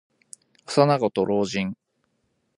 [0.65, 1.75] 幼子と老人。